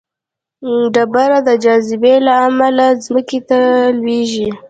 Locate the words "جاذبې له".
1.63-2.33